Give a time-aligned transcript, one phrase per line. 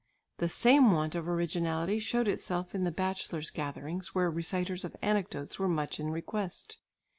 [0.39, 5.59] The same want of originality showed itself in the bachelor's gatherings where reciters of anecdotes
[5.59, 6.79] were much in request.